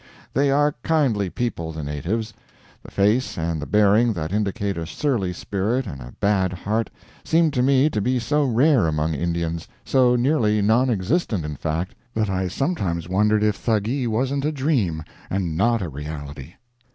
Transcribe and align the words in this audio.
They 0.33 0.49
are 0.49 0.73
kindly 0.81 1.29
people, 1.29 1.71
the 1.71 1.83
natives. 1.83 2.33
The 2.81 2.89
face 2.89 3.37
and 3.37 3.61
the 3.61 3.67
bearing 3.67 4.13
that 4.13 4.33
indicate 4.33 4.75
a 4.75 4.87
surly 4.87 5.31
spirit 5.31 5.85
and 5.85 6.01
a 6.01 6.15
bad 6.19 6.53
heart 6.53 6.89
seemed 7.23 7.53
to 7.53 7.61
me 7.61 7.87
to 7.91 8.01
be 8.01 8.17
so 8.17 8.43
rare 8.43 8.87
among 8.87 9.13
Indians 9.13 9.67
so 9.85 10.15
nearly 10.15 10.59
non 10.59 10.89
existent, 10.89 11.45
in 11.45 11.55
fact 11.55 11.93
that 12.15 12.31
I 12.31 12.47
sometimes 12.47 13.07
wondered 13.07 13.43
if 13.43 13.55
Thuggee 13.55 14.07
wasn't 14.07 14.43
a 14.45 14.51
dream, 14.51 15.03
and 15.29 15.55
not 15.55 15.83
a 15.83 15.89
reality. 15.89 16.55